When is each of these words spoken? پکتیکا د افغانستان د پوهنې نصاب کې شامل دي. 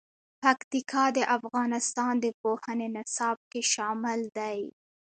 پکتیکا 0.41 1.03
د 1.17 1.19
افغانستان 1.37 2.13
د 2.19 2.25
پوهنې 2.41 2.87
نصاب 2.95 3.37
کې 3.51 3.61
شامل 3.73 4.19
دي. 4.37 4.59